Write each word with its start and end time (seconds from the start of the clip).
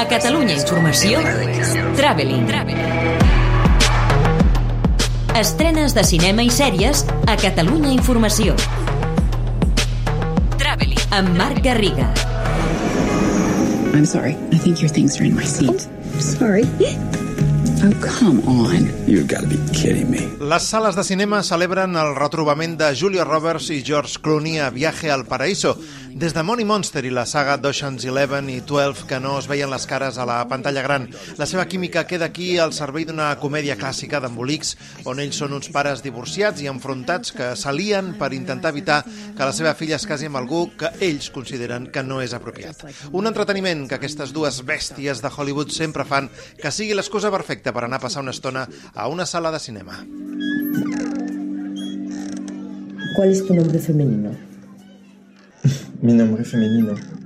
A 0.00 0.06
Catalunya 0.08 0.54
Informació, 0.56 1.20
Traveling. 1.94 2.46
Estrenes 5.36 5.92
de 5.92 6.04
cinema 6.08 6.40
i 6.40 6.48
sèries 6.48 7.02
a 7.28 7.36
Catalunya 7.36 7.92
Informació. 7.92 8.56
Traveling. 10.56 11.04
Amb 11.12 11.36
Marc 11.36 11.60
Garriga. 11.68 12.08
I'm 13.92 14.06
sorry. 14.06 14.38
I 14.56 14.56
think 14.56 14.80
your 14.80 14.88
things 14.88 15.20
are 15.20 15.28
in 15.28 15.36
my 15.36 15.44
seat. 15.44 15.84
sorry. 16.16 16.64
Oh, 17.82 17.90
come 18.02 18.42
on. 18.46 18.92
You've 19.06 19.26
got 19.26 19.40
to 19.40 19.46
be 19.46 19.56
kidding 19.72 20.10
me. 20.10 20.28
Les 20.38 20.62
sales 20.62 20.96
de 20.96 21.04
cinema 21.04 21.38
celebren 21.42 21.96
el 21.96 22.12
retrobament 22.14 22.76
de 22.76 22.90
Julia 22.96 23.24
Roberts 23.24 23.70
i 23.72 23.80
George 23.82 24.20
Clooney 24.20 24.58
a 24.60 24.68
Viaje 24.68 25.10
al 25.10 25.24
Paraíso. 25.24 25.78
Des 26.10 26.34
de 26.34 26.42
Money 26.42 26.66
Monster 26.66 27.04
i 27.06 27.10
la 27.14 27.24
saga 27.24 27.54
d'Ocean's 27.56 28.04
Eleven 28.04 28.50
i 28.50 28.58
12 28.66 29.06
que 29.08 29.20
no 29.22 29.36
es 29.38 29.46
veien 29.48 29.70
les 29.70 29.86
cares 29.88 30.18
a 30.18 30.26
la 30.28 30.42
pantalla 30.50 30.82
gran. 30.82 31.06
La 31.38 31.46
seva 31.46 31.64
química 31.70 32.04
queda 32.06 32.26
aquí 32.28 32.58
al 32.58 32.74
servei 32.76 33.06
d'una 33.08 33.30
comèdia 33.40 33.78
clàssica 33.80 34.20
d'embolics 34.20 34.74
on 35.08 35.22
ells 35.22 35.38
són 35.40 35.54
uns 35.56 35.70
pares 35.72 36.02
divorciats 36.04 36.60
i 36.60 36.68
enfrontats 36.68 37.32
que 37.32 37.52
s'alien 37.56 38.12
per 38.20 38.32
intentar 38.36 38.74
evitar 38.74 38.98
que 39.06 39.46
la 39.46 39.54
seva 39.56 39.72
filla 39.78 39.96
es 39.96 40.04
casi 40.10 40.28
amb 40.28 40.40
algú 40.42 40.66
que 40.76 40.90
ells 41.00 41.30
consideren 41.30 41.88
que 41.94 42.04
no 42.04 42.20
és 42.20 42.34
apropiat. 42.36 42.84
Un 43.12 43.30
entreteniment 43.30 43.86
que 43.88 43.96
aquestes 43.96 44.34
dues 44.36 44.60
bèsties 44.66 45.22
de 45.24 45.32
Hollywood 45.32 45.72
sempre 45.72 46.04
fan 46.04 46.28
que 46.60 46.74
sigui 46.74 46.98
l'excusa 46.98 47.30
perfecta 47.30 47.69
per 47.72 47.84
anar 47.84 47.98
a 47.98 48.04
passar 48.06 48.22
una 48.22 48.34
estona 48.34 48.68
a 48.94 49.08
una 49.08 49.26
sala 49.26 49.50
de 49.50 49.58
cinema. 49.58 50.04
¿Cuál 53.16 53.30
es 53.30 53.46
tu 53.46 53.54
nombre 53.54 53.78
femenino? 53.78 54.30
Mi 56.02 56.12
nombre 56.12 56.44
femenino. 56.44 57.19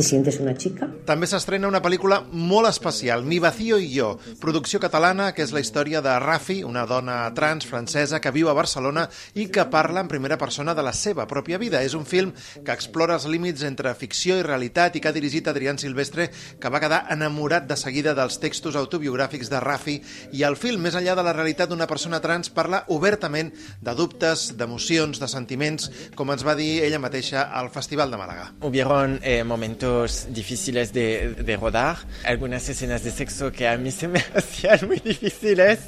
¿Te 0.00 0.06
sientes 0.06 0.40
una 0.40 0.54
chica? 0.56 0.86
També 1.04 1.26
s'estrena 1.28 1.68
una 1.68 1.82
pel·lícula 1.84 2.22
molt 2.32 2.70
especial, 2.70 3.20
Mi 3.28 3.36
vacío 3.38 3.76
i 3.76 3.90
jo, 3.92 4.14
producció 4.40 4.78
catalana 4.80 5.26
que 5.36 5.42
és 5.44 5.50
la 5.52 5.60
història 5.60 6.00
de 6.00 6.14
Rafi, 6.22 6.62
una 6.64 6.86
dona 6.88 7.18
trans 7.36 7.66
francesa 7.68 8.16
que 8.24 8.32
viu 8.32 8.48
a 8.48 8.54
Barcelona 8.56 9.10
i 9.36 9.50
que 9.52 9.66
parla 9.68 10.00
en 10.00 10.08
primera 10.08 10.38
persona 10.40 10.72
de 10.72 10.80
la 10.86 10.94
seva 10.96 11.26
pròpia 11.28 11.58
vida. 11.60 11.82
És 11.84 11.92
un 11.92 12.06
film 12.08 12.32
que 12.64 12.72
explora 12.72 13.18
els 13.18 13.26
límits 13.28 13.60
entre 13.68 13.92
ficció 13.92 14.38
i 14.38 14.46
realitat 14.46 14.96
i 14.96 15.02
que 15.04 15.10
ha 15.10 15.12
dirigit 15.12 15.50
Adrián 15.52 15.76
Silvestre, 15.76 16.30
que 16.32 16.72
va 16.72 16.80
quedar 16.80 17.02
enamorat 17.12 17.68
de 17.68 17.76
seguida 17.76 18.16
dels 18.16 18.40
textos 18.40 18.80
autobiogràfics 18.80 19.52
de 19.52 19.60
Rafi 19.60 19.98
i 20.32 20.46
el 20.48 20.56
film, 20.56 20.80
més 20.88 20.96
enllà 20.96 21.18
de 21.18 21.26
la 21.28 21.36
realitat 21.36 21.68
d'una 21.68 21.90
persona 21.90 22.22
trans, 22.24 22.48
parla 22.48 22.86
obertament 22.88 23.52
de 23.84 23.96
dubtes, 24.00 24.54
d'emocions, 24.56 25.20
de 25.20 25.28
sentiments, 25.28 25.92
com 26.16 26.32
ens 26.32 26.48
va 26.48 26.56
dir 26.56 26.86
ella 26.88 27.04
mateixa 27.04 27.50
al 27.52 27.68
Festival 27.68 28.08
de 28.08 28.24
Màlaga. 28.24 28.48
Hubieron 28.64 29.20
eh, 29.20 29.44
momentos 29.44 29.89
difíciles 30.30 30.92
de, 30.92 31.34
de, 31.34 31.56
rodar, 31.56 31.96
algunas 32.24 32.68
escenas 32.68 33.04
de 33.04 33.10
sexo 33.10 33.52
que 33.52 33.68
a 33.68 33.76
mí 33.76 33.90
se 33.90 34.08
me 34.08 34.18
hacían 34.34 34.86
muy 34.86 34.98
difíciles, 34.98 35.78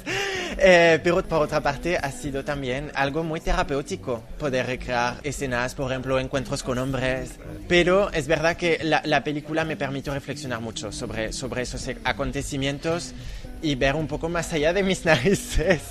eh, 0.57 0.99
pero 1.03 1.23
por 1.23 1.41
otra 1.41 1.61
parte 1.61 1.97
ha 1.97 2.11
sido 2.11 2.43
también 2.43 2.91
algo 2.95 3.23
muy 3.23 3.39
terapéutico 3.39 4.23
poder 4.37 4.65
recrear 4.67 5.17
escenas, 5.23 5.75
por 5.75 5.91
ejemplo, 5.91 6.19
encuentros 6.19 6.63
con 6.63 6.77
hombres. 6.77 7.39
Pero 7.67 8.11
es 8.11 8.27
verdad 8.27 8.57
que 8.57 8.79
la, 8.83 9.01
la 9.05 9.23
película 9.23 9.65
me 9.65 9.77
permitió 9.77 10.13
reflexionar 10.13 10.59
mucho 10.59 10.91
sobre, 10.91 11.33
sobre 11.33 11.63
esos 11.63 11.89
acontecimientos 12.03 13.13
y 13.61 13.75
ver 13.75 13.95
un 13.95 14.07
poco 14.07 14.29
más 14.29 14.53
allá 14.53 14.73
de 14.73 14.83
mis 14.83 15.05
narices. 15.05 15.81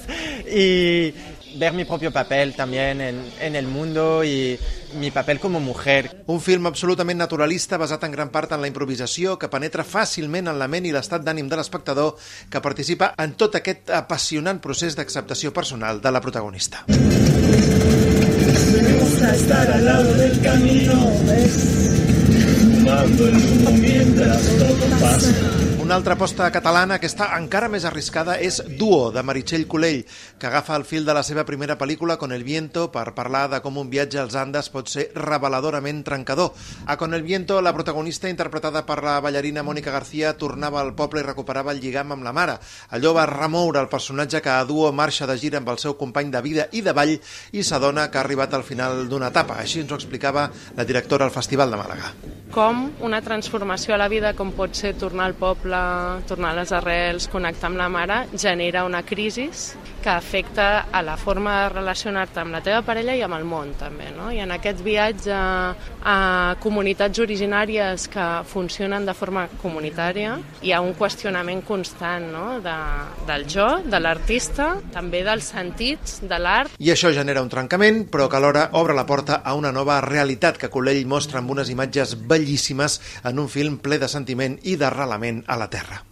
Y 0.46 1.14
ver 1.56 1.72
mi 1.72 1.84
propio 1.84 2.12
papel 2.12 2.54
también 2.54 3.00
en, 3.00 3.20
en 3.40 3.56
el 3.56 3.66
mundo 3.66 4.24
y 4.24 4.58
mi 4.98 5.10
papel 5.10 5.40
como 5.40 5.60
mujer. 5.60 6.24
Un 6.26 6.40
film 6.40 6.66
absolutament 6.66 7.18
naturalista 7.18 7.78
basat 7.78 8.04
en 8.04 8.12
gran 8.12 8.30
part 8.30 8.52
en 8.52 8.60
la 8.60 8.68
improvisació 8.68 9.38
que 9.38 9.50
penetra 9.52 9.84
fàcilment 9.84 10.48
en 10.52 10.58
la 10.58 10.68
ment 10.68 10.86
i 10.86 10.92
l'estat 10.92 11.24
d'ànim 11.24 11.48
de 11.48 11.58
l'espectador 11.58 12.16
que 12.50 12.60
participa 12.60 13.14
en 13.18 13.34
tot 13.40 13.56
aquest 13.58 13.90
apassionant 13.90 14.60
procés 14.60 14.96
d'acceptació 14.96 15.52
personal 15.52 16.00
de 16.00 16.12
la 16.12 16.20
protagonista. 16.20 16.84
Me 16.88 16.98
gusta 18.98 19.34
estar 19.34 19.70
al 19.70 19.84
lado 19.84 20.14
del 20.14 20.40
camino, 20.40 20.92
fumando 22.82 23.28
el 23.28 23.36
humo 23.36 23.70
mientras 23.72 24.42
todo. 24.58 24.71
Una 25.82 25.96
altra 25.96 26.14
aposta 26.14 26.46
catalana 26.48 26.96
que 26.96 27.08
està 27.10 27.26
encara 27.36 27.66
més 27.68 27.84
arriscada 27.84 28.38
és 28.40 28.62
Duo, 28.78 29.10
de 29.12 29.20
Meritxell 29.26 29.66
Colell, 29.68 29.98
que 30.40 30.46
agafa 30.48 30.76
el 30.78 30.86
fil 30.88 31.04
de 31.04 31.12
la 31.12 31.24
seva 31.26 31.44
primera 31.44 31.76
pel·lícula, 31.76 32.16
Con 32.16 32.32
el 32.32 32.44
viento, 32.44 32.86
per 32.92 33.12
parlar 33.12 33.50
de 33.50 33.58
com 33.60 33.76
un 33.76 33.90
viatge 33.90 34.20
als 34.22 34.36
Andes 34.38 34.70
pot 34.72 34.88
ser 34.88 35.10
reveladorament 35.12 36.00
trencador. 36.02 36.54
A 36.86 36.96
Con 36.96 37.12
el 37.12 37.22
viento, 37.22 37.60
la 37.60 37.74
protagonista, 37.74 38.30
interpretada 38.30 38.86
per 38.86 39.02
la 39.02 39.18
ballarina 39.20 39.62
Mònica 39.62 39.90
García, 39.90 40.32
tornava 40.38 40.80
al 40.80 40.94
poble 40.94 41.20
i 41.20 41.26
recuperava 41.26 41.72
el 41.72 41.80
lligam 41.80 42.12
amb 42.12 42.24
la 42.24 42.32
mare. 42.32 42.56
Allò 42.90 43.12
va 43.12 43.26
remoure 43.26 43.80
el 43.80 43.90
personatge 43.92 44.40
que 44.40 44.48
a 44.48 44.64
Duo 44.64 44.92
marxa 44.92 45.26
de 45.26 45.36
gira 45.36 45.58
amb 45.58 45.68
el 45.68 45.78
seu 45.78 45.98
company 45.98 46.30
de 46.30 46.40
vida 46.40 46.68
i 46.72 46.80
de 46.80 46.92
ball 46.92 47.18
i 47.52 47.62
s'adona 47.62 48.08
que 48.08 48.16
ha 48.16 48.24
arribat 48.24 48.54
al 48.54 48.64
final 48.64 49.08
d'una 49.10 49.28
etapa. 49.28 49.58
Així 49.60 49.84
ens 49.84 49.92
ho 49.92 50.00
explicava 50.00 50.48
la 50.76 50.88
directora 50.88 51.26
al 51.26 51.36
Festival 51.36 51.70
de 51.70 51.82
Màlaga. 51.82 52.14
Com 52.52 52.90
una 53.00 53.20
transformació 53.20 53.94
a 53.94 53.98
la 53.98 54.08
vida, 54.12 54.34
com 54.36 54.52
pot 54.52 54.76
ser 54.76 54.94
tornar 55.02 55.26
al 55.26 55.34
poble, 55.34 55.78
tornar 56.30 56.52
a 56.52 56.60
les 56.60 56.72
arrels, 56.78 57.26
connectar 57.32 57.72
amb 57.72 57.80
la 57.80 57.88
mare, 57.90 58.20
genera 58.38 58.86
una 58.86 59.02
crisi 59.02 59.50
que 60.02 60.10
afecta 60.10 60.86
a 60.90 61.00
la 61.02 61.16
forma 61.16 61.62
de 61.62 61.68
relacionar-te 61.70 62.40
amb 62.42 62.52
la 62.52 62.60
teva 62.60 62.82
parella 62.86 63.14
i 63.14 63.22
amb 63.22 63.36
el 63.38 63.46
món 63.46 63.70
també. 63.78 64.10
No? 64.14 64.30
I 64.34 64.42
en 64.42 64.50
aquest 64.54 64.82
viatge 64.84 65.32
a 65.32 66.16
comunitats 66.62 67.22
originàries 67.22 68.08
que 68.10 68.26
funcionen 68.50 69.06
de 69.06 69.14
forma 69.14 69.46
comunitària 69.62 70.34
hi 70.62 70.74
ha 70.74 70.80
un 70.82 70.92
qüestionament 70.98 71.62
constant 71.66 72.26
no? 72.34 72.46
de, 72.64 72.76
del 73.28 73.46
jo, 73.50 73.68
de 73.86 74.02
l'artista, 74.02 74.72
també 74.92 75.22
dels 75.26 75.52
sentits, 75.54 76.18
de 76.26 76.38
l'art. 76.42 76.74
I 76.82 76.90
això 76.94 77.12
genera 77.14 77.42
un 77.42 77.50
trencament, 77.52 78.02
però 78.10 78.28
que 78.28 78.38
alhora 78.40 78.68
obre 78.78 78.98
la 78.98 79.06
porta 79.06 79.40
a 79.44 79.54
una 79.58 79.70
nova 79.72 80.00
realitat 80.02 80.58
que 80.58 80.70
Colell 80.70 81.06
mostra 81.06 81.38
amb 81.38 81.54
unes 81.54 81.70
imatges 81.70 82.16
bellíssimes 82.26 82.98
en 83.22 83.38
un 83.38 83.50
film 83.50 83.78
ple 83.82 84.00
de 84.02 84.10
sentiment 84.10 84.58
i 84.66 84.74
d'arrelament 84.92 85.42
a 85.48 85.56
la 85.56 85.68
terra. 85.68 86.04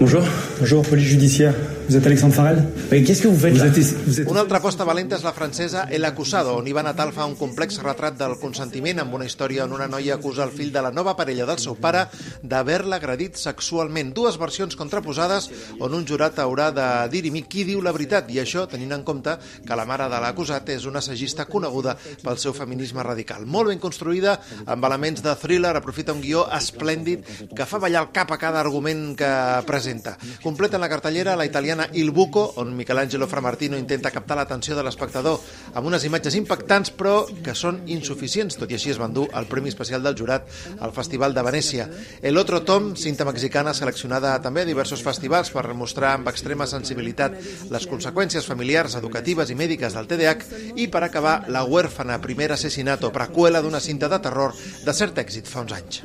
Bonjour, 0.00 0.24
bonjour, 0.58 0.82
police 0.82 1.06
judiciaire. 1.06 1.77
Vous 1.88 1.96
êtes 1.96 2.06
Alexandre 2.06 2.34
Farrell 2.34 2.62
Mais 2.90 3.02
qu'est-ce 3.02 3.22
que 3.22 3.28
vous 3.28 3.38
faites 3.38 3.54
vous 3.54 3.64
êtes, 3.64 3.78
vous 3.78 4.20
êtes... 4.20 4.28
Una 4.28 4.40
altra 4.40 4.58
aposta 4.58 4.84
valenta 4.84 5.16
és 5.16 5.22
la 5.24 5.32
francesa 5.32 5.86
El 5.90 6.04
Acusado, 6.04 6.52
on 6.60 6.66
Ivan 6.68 6.84
Atal 6.90 7.14
fa 7.16 7.24
un 7.24 7.32
complex 7.40 7.78
retrat 7.80 8.18
del 8.20 8.34
consentiment 8.42 9.00
amb 9.00 9.14
una 9.16 9.24
història 9.24 9.64
on 9.64 9.72
una 9.72 9.86
noia 9.88 10.18
acusa 10.18 10.44
el 10.44 10.52
fill 10.52 10.68
de 10.74 10.82
la 10.84 10.90
nova 10.92 11.14
parella 11.16 11.46
del 11.48 11.62
seu 11.62 11.78
pare 11.80 12.02
d'haver-la 12.42 12.98
agredit 13.00 13.40
sexualment. 13.40 14.10
Dues 14.12 14.36
versions 14.36 14.76
contraposades 14.76 15.48
on 15.80 15.96
un 15.96 16.04
jurat 16.04 16.36
haurà 16.44 16.66
de 16.76 16.88
dir-hi 17.08 17.42
qui 17.48 17.64
diu 17.64 17.80
la 17.80 17.94
veritat, 17.96 18.28
i 18.36 18.42
això 18.42 18.66
tenint 18.68 18.92
en 18.92 19.06
compte 19.08 19.38
que 19.64 19.80
la 19.80 19.88
mare 19.88 20.10
de 20.12 20.20
l'acusat 20.20 20.68
és 20.76 20.84
una 20.84 21.00
assagista 21.00 21.48
coneguda 21.48 21.96
pel 22.20 22.36
seu 22.36 22.52
feminisme 22.52 23.00
radical. 23.00 23.46
Molt 23.46 23.72
ben 23.72 23.80
construïda, 23.80 24.36
amb 24.66 24.84
elements 24.90 25.24
de 25.24 25.36
thriller, 25.40 25.72
aprofita 25.72 26.12
un 26.12 26.20
guió 26.20 26.44
esplèndid 26.52 27.24
que 27.56 27.64
fa 27.64 27.80
ballar 27.80 28.04
el 28.04 28.12
cap 28.12 28.36
a 28.36 28.40
cada 28.44 28.60
argument 28.60 29.14
que 29.16 29.32
presenta. 29.64 30.18
Completa 30.44 30.76
en 30.76 30.84
la 30.84 30.92
cartellera 30.92 31.36
la 31.36 31.48
italiana 31.48 31.77
Il 31.94 32.10
Buco, 32.10 32.52
on 32.56 32.74
Michelangelo 32.76 33.26
Framartino 33.26 33.76
intenta 33.76 34.10
captar 34.10 34.36
l'atenció 34.38 34.76
de 34.76 34.82
l'espectador 34.82 35.38
amb 35.74 35.86
unes 35.86 36.04
imatges 36.08 36.36
impactants, 36.38 36.90
però 36.96 37.26
que 37.44 37.54
són 37.54 37.82
insuficients, 37.86 38.56
tot 38.58 38.70
i 38.70 38.78
així 38.78 38.92
es 38.94 39.00
van 39.00 39.14
dur 39.14 39.28
el 39.38 39.48
Premi 39.50 39.70
Especial 39.72 40.02
del 40.02 40.16
Jurat 40.18 40.48
al 40.80 40.94
Festival 40.96 41.34
de 41.36 41.44
Venècia. 41.46 41.88
El 42.22 42.38
Otro 42.38 42.62
Tom, 42.62 42.94
cinta 42.96 43.26
mexicana 43.28 43.74
seleccionada 43.74 44.34
també 44.42 44.64
a 44.64 44.68
diversos 44.68 45.02
festivals 45.04 45.52
per 45.54 45.66
mostrar 45.74 46.14
amb 46.16 46.32
extrema 46.32 46.66
sensibilitat 46.66 47.36
les 47.70 47.86
conseqüències 47.90 48.46
familiars, 48.48 48.96
educatives 48.98 49.50
i 49.50 49.58
mèdiques 49.58 49.94
del 49.94 50.08
TDAH 50.10 50.74
i 50.76 50.88
per 50.88 51.04
acabar 51.04 51.42
La 51.48 51.64
huérfana, 51.64 52.20
primer 52.20 52.52
assassinato, 52.52 53.12
preqüela 53.12 53.62
d'una 53.62 53.80
cinta 53.80 54.08
de 54.08 54.18
terror 54.22 54.54
de 54.84 54.94
cert 54.94 55.18
èxit 55.18 55.46
fa 55.46 55.62
uns 55.66 55.76
anys. 55.76 56.02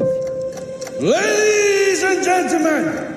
Ladies 1.02 2.04
and 2.04 2.24
gentlemen, 2.24 3.13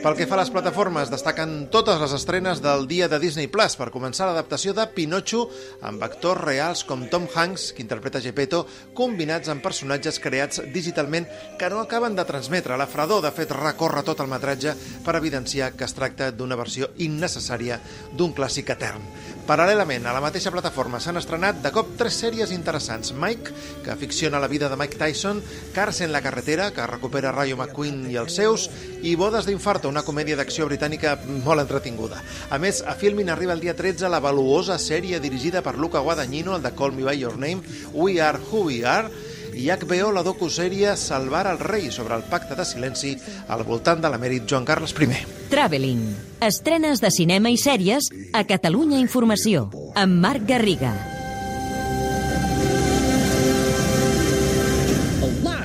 pel 0.00 0.16
que 0.16 0.24
fa 0.24 0.32
a 0.32 0.40
les 0.40 0.48
plataformes, 0.48 1.10
destaquen 1.12 1.66
totes 1.72 1.98
les 2.00 2.12
estrenes 2.16 2.62
del 2.64 2.86
dia 2.88 3.04
de 3.12 3.18
Disney 3.20 3.50
Plus. 3.52 3.74
Per 3.76 3.90
començar, 3.92 4.30
l'adaptació 4.30 4.72
de 4.72 4.86
Pinocho 4.94 5.42
amb 5.84 6.00
actors 6.06 6.40
reals 6.40 6.84
com 6.88 7.04
Tom 7.12 7.26
Hanks, 7.28 7.66
que 7.76 7.84
interpreta 7.84 8.22
Gepetto, 8.24 8.62
combinats 8.96 9.52
amb 9.52 9.60
personatges 9.60 10.16
creats 10.24 10.62
digitalment 10.72 11.28
que 11.60 11.68
no 11.68 11.82
acaben 11.82 12.16
de 12.16 12.24
transmetre. 12.24 12.78
La 12.80 12.88
fredor, 12.88 13.20
de 13.26 13.32
fet, 13.36 13.52
recorre 13.52 14.04
tot 14.06 14.24
el 14.24 14.32
metratge 14.32 14.72
per 15.04 15.18
evidenciar 15.20 15.74
que 15.76 15.84
es 15.84 15.96
tracta 15.96 16.30
d'una 16.32 16.56
versió 16.56 16.88
innecessària 16.96 17.76
d'un 18.16 18.32
clàssic 18.32 18.72
etern. 18.72 19.04
Paral·lelament, 19.50 20.04
a 20.06 20.12
la 20.14 20.20
mateixa 20.22 20.52
plataforma 20.54 21.00
s'han 21.02 21.18
estrenat 21.18 21.56
de 21.58 21.72
cop 21.74 21.88
tres 21.98 22.14
sèries 22.20 22.52
interessants. 22.54 23.08
Mike, 23.18 23.50
que 23.82 23.96
ficciona 23.98 24.38
la 24.38 24.46
vida 24.46 24.68
de 24.70 24.76
Mike 24.78 24.94
Tyson, 25.00 25.40
Cars 25.74 25.98
en 26.06 26.12
la 26.14 26.20
carretera, 26.22 26.68
que 26.70 26.86
recupera 26.86 27.32
Rayo 27.34 27.56
McQueen 27.56 28.04
i 28.12 28.14
els 28.20 28.36
seus, 28.38 28.68
i 29.02 29.16
Bodes 29.18 29.48
d'infarto, 29.50 29.90
una 29.90 30.04
comèdia 30.06 30.38
d'acció 30.38 30.68
britànica 30.70 31.16
molt 31.26 31.64
entretinguda. 31.64 32.22
A 32.54 32.60
més, 32.62 32.84
a 32.86 32.94
Filmin 32.94 33.34
arriba 33.34 33.56
el 33.58 33.64
dia 33.66 33.74
13 33.74 34.06
la 34.06 34.22
valuosa 34.22 34.78
sèrie 34.78 35.18
dirigida 35.18 35.64
per 35.66 35.74
Luca 35.82 35.98
Guadagnino, 35.98 36.54
el 36.54 36.62
de 36.62 36.70
Call 36.78 36.94
Me 36.94 37.08
By 37.10 37.18
Your 37.18 37.34
Name, 37.34 37.90
We 37.90 38.20
Are 38.22 38.38
Who 38.52 38.68
We 38.70 38.84
Are, 38.86 39.10
i 39.54 39.68
HBO 39.70 40.10
la 40.14 40.24
docusèrie 40.26 40.96
Salvar 40.96 41.46
el 41.50 41.58
rei 41.58 41.90
sobre 41.90 42.16
el 42.18 42.24
pacte 42.30 42.56
de 42.58 42.64
silenci 42.64 43.14
al 43.48 43.64
voltant 43.68 44.02
de 44.02 44.10
l'emèrit 44.10 44.48
Joan 44.48 44.66
Carles 44.68 44.94
I. 44.94 45.22
Traveling. 45.50 46.02
Estrenes 46.40 47.00
de 47.00 47.10
cinema 47.10 47.50
i 47.50 47.58
sèries 47.58 48.10
a 48.32 48.44
Catalunya 48.44 48.98
Informació. 48.98 49.70
Amb 49.94 50.20
Marc 50.20 50.46
Garriga. 50.48 50.94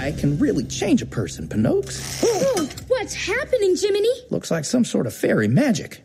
A 0.06 0.12
can 0.12 0.38
really 0.38 0.64
change 0.66 1.02
a 1.02 1.06
person, 1.08 1.48
Pinokes. 1.48 2.22
What's 2.88 3.16
happening, 3.16 3.76
Jiminy? 3.76 4.14
Looks 4.30 4.52
like 4.52 4.64
some 4.64 4.86
sort 4.86 5.08
of 5.08 5.16
fairy 5.16 5.48
magic. 5.48 6.00